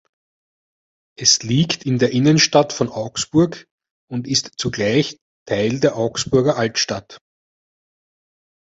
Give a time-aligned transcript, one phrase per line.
[1.15, 3.67] Es liegt in der Innenstadt von Augsburg
[4.09, 7.19] und ist zugleich Teil der Augsburger Altstadt.